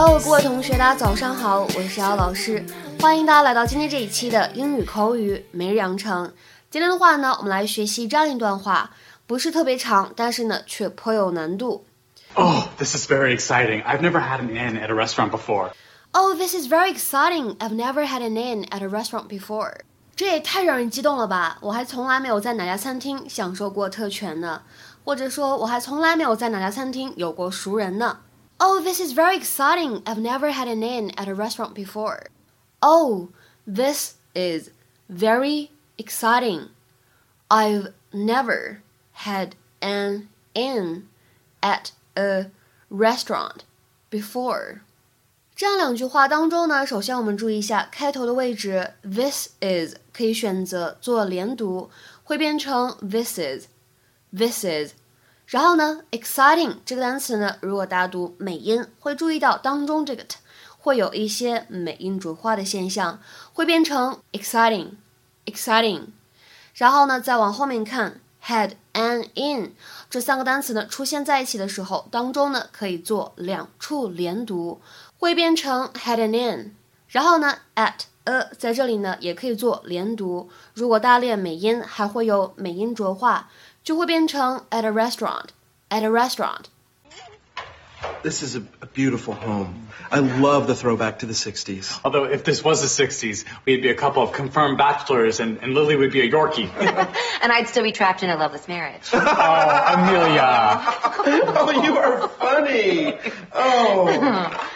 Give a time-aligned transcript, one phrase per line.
[0.00, 2.64] Hello，各位同学，大家早上好，我是姚老师，
[3.00, 6.32] 欢迎大家来到今天这一期的英语口语每日养成。
[6.70, 8.92] 今天的话呢，我们来学习这样一段话，
[9.26, 11.84] 不是特别长，但是呢却颇有难度。
[12.34, 13.82] Oh, this is very exciting.
[13.82, 15.70] I've never had an inn at a restaurant before.
[16.12, 17.56] Oh, this is very exciting.
[17.56, 19.78] I've never had an inn at a restaurant before.
[20.14, 21.58] 这也太让人激动了吧！
[21.60, 24.62] 我还从来没有在哪家餐厅享受过特权呢，
[25.02, 28.18] 或者说我还从来没有在哪家餐厅有过熟人呢。
[28.60, 30.02] Oh, this is very exciting.
[30.04, 32.26] I've never had an in at a restaurant before.
[32.82, 33.28] Oh,
[33.66, 34.70] this is
[35.08, 36.70] very exciting.
[37.48, 41.08] I've never had an in
[41.62, 42.50] at a
[42.90, 43.64] restaurant
[44.10, 44.80] before.
[45.54, 51.90] 这样两句话当中呢，首先我们注意一下开头的位置，this is 可以选择做连读，
[52.22, 54.92] 会变成 this is，this is。
[55.48, 60.36] 然后呢，exciting 这个单词呢，如果大家读美音，会注意到当中这个 t
[60.76, 63.18] 会有一些美音浊化的现象，
[63.54, 66.08] 会变成 exciting，exciting。
[66.74, 69.72] 然后呢，再往后面看，had an in
[70.10, 74.82] 这三个单词呢出现在一起的时候，当中呢可以做两处连读，
[75.18, 76.76] 会变成 had an in。
[77.08, 83.48] 然后呢，at a 在这里呢也可以做连读，如果大家练美音，还会有美音浊化，
[83.87, 89.87] 就会变成 at a restaurant，at a restaurant。This is a, a, beautiful home.
[90.11, 91.99] I love the throwback to the 60s.
[92.03, 95.73] Although, if this was the 60s, we'd be a couple of confirmed bachelors, and, and
[95.73, 96.69] Lily would be a Yorkie.
[97.41, 99.09] and I'd still be trapped in a loveless marriage.
[99.13, 100.83] oh, Amelia.
[101.55, 103.17] oh, you are funny.
[103.53, 104.69] Oh.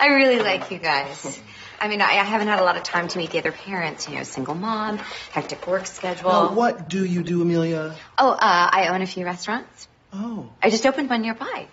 [0.00, 1.40] I really like you guys.
[1.83, 4.07] I mean, I, haven't had a lot of time to meet the other parents.
[4.07, 4.99] You know, single mom,
[5.31, 6.29] hectic work schedule.
[6.29, 7.93] Well, what do you do, Amelia?
[8.17, 9.89] Oh, uh, I own a few restaurants.
[10.13, 10.49] Oh.
[10.61, 11.67] I just opened one nearby.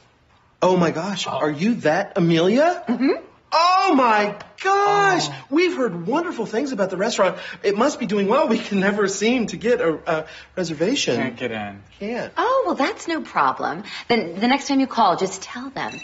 [0.63, 2.83] Oh my gosh, are you that Amelia?
[2.89, 3.25] Mm-hmm.
[3.53, 5.45] Oh my gosh, oh.
[5.49, 7.39] we've heard wonderful things about the restaurant.
[7.63, 8.49] It must be doing well.
[8.49, 11.17] We can never seem to get a, a reservation.
[11.17, 11.83] Can't get in.
[12.01, 12.33] Can't.
[12.37, 13.85] Oh well, that's no problem.
[14.09, 16.01] Then the next time you call, just tell them.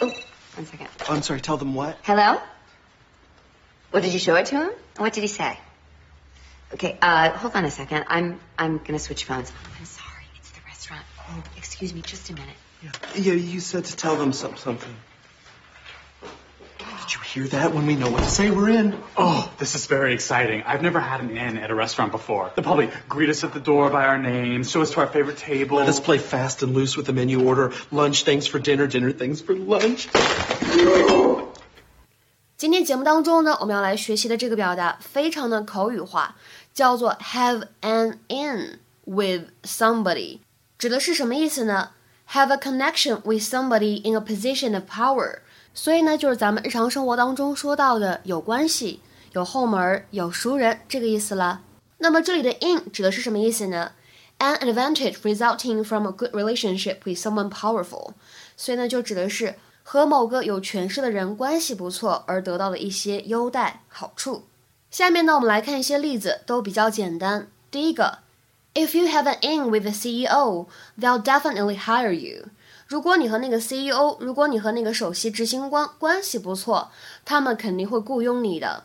[0.00, 0.12] Oh,
[0.54, 0.88] one second.
[1.10, 1.42] I'm sorry.
[1.42, 1.98] Tell them what?
[2.02, 2.40] Hello.
[3.94, 4.70] What did you show it to him?
[4.96, 5.56] What did he say?
[6.72, 8.06] Okay, uh, hold on a second.
[8.08, 9.52] I'm I'm gonna switch phones.
[9.78, 10.24] I'm sorry.
[10.36, 11.04] It's the restaurant.
[11.28, 12.56] Oh, excuse me, just a minute.
[12.82, 14.92] Yeah, yeah you said to tell them some, something.
[16.78, 17.72] Did you hear that?
[17.72, 19.00] When we know what to say, we're in.
[19.16, 20.64] Oh, this is very exciting.
[20.64, 22.50] I've never had an in at a restaurant before.
[22.56, 25.36] They'll probably greet us at the door by our names, show us to our favorite
[25.36, 25.76] table.
[25.76, 27.70] Let us play fast and loose with the menu order.
[27.92, 30.08] Lunch things for dinner, dinner things for lunch.
[32.64, 36.34] 今天节目当中呢，我们要来学习的这个表达非常的口语化，
[36.72, 40.38] 叫做 have an in with somebody，
[40.78, 41.90] 指的是什么意思呢
[42.30, 45.40] ？have a connection with somebody in a position of power，
[45.74, 49.02] 所以呢，就是咱们日常生活当中说到的有关系、
[49.32, 51.60] 有后门、有熟人这个意思了。
[51.98, 53.92] 那么这里的 in 指的是什么意思呢
[54.38, 58.14] ？An advantage resulting from a good relationship with someone powerful，
[58.56, 64.42] 所以呢，就指的是和某个有权势的人关系不错而得到的一些优待好处。
[64.90, 67.46] 下面呢，我们来看一些例子，都比较简单。
[67.70, 68.18] 第一个。
[68.76, 70.66] If you have an in with the CEO,
[70.98, 72.46] they'll definitely hire you.
[72.88, 76.90] 如果你和那个 CEO，如果你和那个首席执行官关系不错，
[77.24, 78.82] 他们肯定会雇佣你的。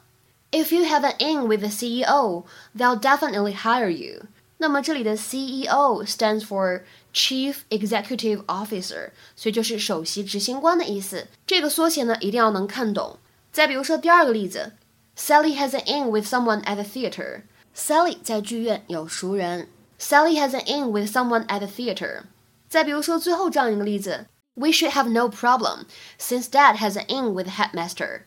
[0.51, 2.43] If you have an in with the CEO,
[2.77, 4.27] they'll definitely hire you.
[4.58, 6.82] 那么这里的 CEO stands for
[7.12, 11.26] Chief Executive Officer，所以就是首席执行官的意思。
[11.46, 13.18] 这个缩写呢，一定要能看懂。
[13.52, 14.72] 再比如说第二个例子，
[15.16, 17.42] Sally has an in with someone at the theater.
[17.76, 19.68] Sally 在剧院有熟人。
[19.98, 22.22] Sally has an in with someone at the theater。
[22.68, 25.86] 再比如说最后这样一个例子，We should have no problem
[26.18, 28.22] since Dad has an in with the headmaster。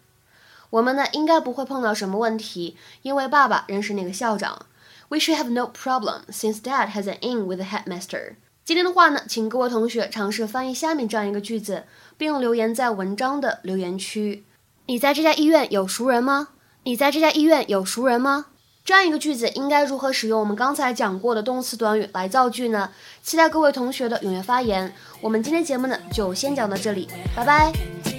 [0.69, 4.65] 我们呢应该不会碰到什么问题，因为爸爸认识那个校长。
[5.12, 8.36] We should have no problem since Dad has an in with the headmaster。
[8.64, 11.84] 今天的话呢，请各位同学尝试翻译下面这样一个句子，
[12.16, 14.46] 并留言在文章的留言区。
[14.86, 16.48] 你在这家医院有熟人吗？
[16.84, 18.46] 你在这家医院有熟人吗？
[18.86, 22.88] 这样一个句子应该如何使用我们刚才讲过的动词短语来造句呢？
[23.22, 24.94] 期待各位同学的踊跃发言。
[25.20, 27.06] 我们今天节目呢就先讲到这里，
[27.36, 28.11] 拜拜。